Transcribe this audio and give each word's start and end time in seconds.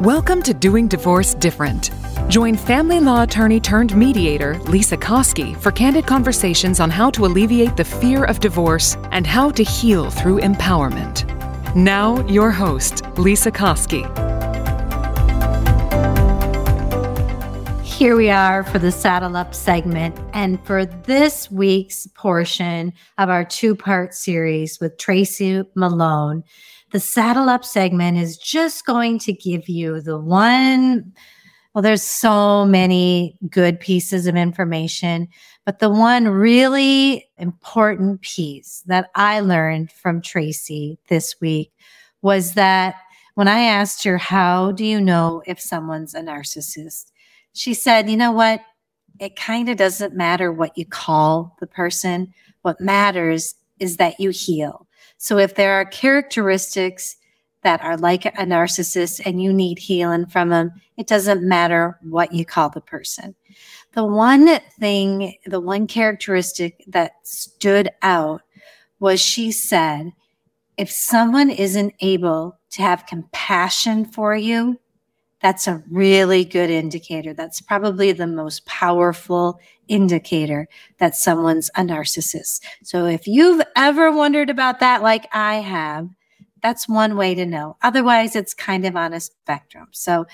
Welcome 0.00 0.40
to 0.44 0.54
Doing 0.54 0.88
Divorce 0.88 1.34
Different. 1.34 1.90
Join 2.28 2.56
family 2.56 3.00
law 3.00 3.24
attorney 3.24 3.60
turned 3.60 3.94
mediator 3.94 4.54
Lesa 4.60 4.96
Koski 4.96 5.54
for 5.60 5.70
candid 5.70 6.06
conversations 6.06 6.80
on 6.80 6.88
how 6.88 7.10
to 7.10 7.26
alleviate 7.26 7.76
the 7.76 7.84
fear 7.84 8.24
of 8.24 8.40
divorce 8.40 8.96
and 9.12 9.26
how 9.26 9.50
to 9.50 9.62
heal 9.62 10.08
through 10.08 10.40
empowerment. 10.40 11.26
Now, 11.76 12.26
your 12.28 12.50
host, 12.50 13.04
Lesa 13.18 13.50
Koski. 13.52 14.29
Here 18.00 18.16
we 18.16 18.30
are 18.30 18.64
for 18.64 18.78
the 18.78 18.90
Saddle 18.90 19.36
Up 19.36 19.54
segment. 19.54 20.18
And 20.32 20.58
for 20.64 20.86
this 20.86 21.50
week's 21.50 22.06
portion 22.14 22.94
of 23.18 23.28
our 23.28 23.44
two 23.44 23.76
part 23.76 24.14
series 24.14 24.80
with 24.80 24.96
Tracy 24.96 25.64
Malone, 25.74 26.42
the 26.92 26.98
saddle 26.98 27.50
up 27.50 27.62
segment 27.62 28.16
is 28.16 28.38
just 28.38 28.86
going 28.86 29.18
to 29.18 29.34
give 29.34 29.68
you 29.68 30.00
the 30.00 30.18
one. 30.18 31.12
Well, 31.74 31.82
there's 31.82 32.02
so 32.02 32.64
many 32.64 33.36
good 33.50 33.78
pieces 33.78 34.26
of 34.26 34.34
information, 34.34 35.28
but 35.66 35.78
the 35.80 35.90
one 35.90 36.26
really 36.26 37.28
important 37.36 38.22
piece 38.22 38.82
that 38.86 39.10
I 39.14 39.40
learned 39.40 39.92
from 39.92 40.22
Tracy 40.22 40.98
this 41.10 41.34
week 41.38 41.70
was 42.22 42.54
that 42.54 42.94
when 43.34 43.46
I 43.46 43.60
asked 43.60 44.04
her, 44.04 44.16
How 44.16 44.72
do 44.72 44.86
you 44.86 45.02
know 45.02 45.42
if 45.44 45.60
someone's 45.60 46.14
a 46.14 46.22
narcissist? 46.22 47.10
She 47.52 47.74
said, 47.74 48.08
You 48.08 48.16
know 48.16 48.32
what? 48.32 48.60
It 49.18 49.36
kind 49.36 49.68
of 49.68 49.76
doesn't 49.76 50.14
matter 50.14 50.52
what 50.52 50.76
you 50.78 50.86
call 50.86 51.56
the 51.60 51.66
person. 51.66 52.32
What 52.62 52.80
matters 52.80 53.54
is 53.78 53.96
that 53.96 54.18
you 54.18 54.30
heal. 54.30 54.86
So 55.18 55.38
if 55.38 55.54
there 55.54 55.74
are 55.74 55.84
characteristics 55.84 57.16
that 57.62 57.82
are 57.82 57.96
like 57.96 58.24
a 58.24 58.30
narcissist 58.30 59.20
and 59.24 59.42
you 59.42 59.52
need 59.52 59.78
healing 59.78 60.26
from 60.26 60.48
them, 60.48 60.72
it 60.96 61.06
doesn't 61.06 61.46
matter 61.46 61.98
what 62.02 62.32
you 62.32 62.44
call 62.44 62.70
the 62.70 62.80
person. 62.80 63.34
The 63.92 64.04
one 64.04 64.60
thing, 64.78 65.34
the 65.44 65.60
one 65.60 65.86
characteristic 65.86 66.84
that 66.86 67.12
stood 67.22 67.90
out 68.02 68.42
was 68.98 69.20
she 69.20 69.52
said, 69.52 70.12
if 70.76 70.90
someone 70.90 71.50
isn't 71.50 71.94
able 72.00 72.58
to 72.70 72.82
have 72.82 73.06
compassion 73.06 74.06
for 74.06 74.34
you, 74.34 74.78
that's 75.40 75.66
a 75.66 75.82
really 75.90 76.44
good 76.44 76.70
indicator. 76.70 77.32
That's 77.32 77.60
probably 77.60 78.12
the 78.12 78.26
most 78.26 78.66
powerful 78.66 79.58
indicator 79.88 80.68
that 80.98 81.16
someone's 81.16 81.70
a 81.76 81.82
narcissist. 81.82 82.60
So 82.82 83.06
if 83.06 83.26
you've 83.26 83.62
ever 83.74 84.12
wondered 84.12 84.50
about 84.50 84.80
that, 84.80 85.02
like 85.02 85.26
I 85.32 85.56
have, 85.56 86.08
that's 86.62 86.88
one 86.88 87.16
way 87.16 87.34
to 87.34 87.46
know. 87.46 87.76
Otherwise, 87.82 88.36
it's 88.36 88.54
kind 88.54 88.86
of 88.86 88.96
on 88.96 89.12
a 89.12 89.20
spectrum. 89.20 89.88
So 89.92 90.26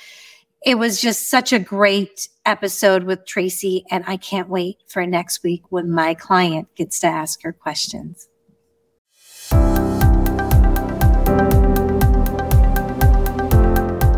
it 0.65 0.77
was 0.77 1.01
just 1.01 1.31
such 1.31 1.53
a 1.53 1.61
great 1.61 2.29
episode 2.45 3.05
with 3.05 3.25
Tracy, 3.27 3.85
and 3.91 4.03
I 4.07 4.17
can't 4.17 4.49
wait 4.49 4.79
for 4.89 5.07
next 5.07 5.45
week 5.45 5.63
when 5.71 5.91
my 5.91 6.15
client 6.15 6.69
gets 6.75 6.99
to 7.01 7.07
ask 7.07 7.43
her 7.43 7.53
questions. 7.53 8.29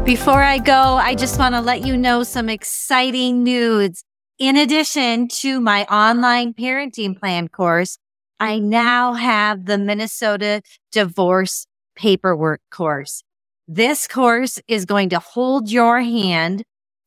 Before 0.09 0.43
I 0.43 0.57
go, 0.57 0.73
I 0.73 1.15
just 1.15 1.39
want 1.39 1.55
to 1.55 1.61
let 1.61 1.85
you 1.85 1.95
know 1.95 2.23
some 2.23 2.49
exciting 2.49 3.43
news. 3.43 4.05
In 4.39 4.57
addition 4.57 5.29
to 5.43 5.61
my 5.61 5.85
online 5.85 6.55
parenting 6.55 7.15
plan 7.15 7.49
course, 7.49 7.99
I 8.41 8.59
now 8.59 9.13
have 9.13 9.67
the 9.67 9.77
Minnesota 9.77 10.63
divorce 10.93 11.67
paperwork 11.95 12.63
course. 12.71 13.23
This 13.67 14.09
course 14.09 14.59
is 14.67 14.87
going 14.87 15.11
to 15.11 15.19
hold 15.19 15.71
your 15.71 16.01
hand 16.01 16.63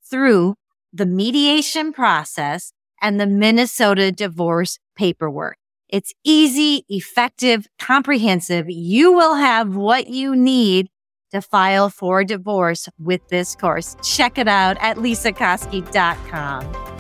through 0.08 0.54
the 0.94 1.08
mediation 1.08 1.94
process 1.94 2.72
and 3.02 3.20
the 3.20 3.26
Minnesota 3.26 4.12
divorce 4.12 4.78
paperwork. 4.96 5.58
It's 5.90 6.14
easy, 6.24 6.86
effective, 6.88 7.66
comprehensive. 7.80 8.70
You 8.70 9.12
will 9.12 9.34
have 9.34 9.76
what 9.76 10.06
you 10.06 10.36
need 10.36 10.91
to 11.32 11.42
file 11.42 11.90
for 11.90 12.24
divorce 12.24 12.88
with 13.00 13.28
this 13.30 13.56
course. 13.56 13.96
Check 14.04 14.38
it 14.38 14.48
out 14.48 14.78
at 14.80 14.98
lesakoski.com. 14.98 16.92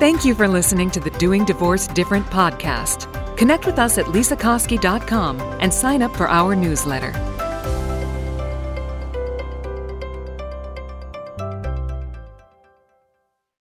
Thank 0.00 0.24
you 0.24 0.34
for 0.34 0.48
listening 0.48 0.90
to 0.90 1.00
the 1.00 1.10
Doing 1.10 1.44
Divorce 1.44 1.86
Different 1.86 2.26
podcast. 2.26 3.08
Connect 3.36 3.64
with 3.64 3.78
us 3.78 3.96
at 3.96 4.04
lesakoski.com 4.06 5.40
and 5.40 5.72
sign 5.72 6.02
up 6.02 6.14
for 6.14 6.28
our 6.28 6.54
newsletter. 6.54 7.12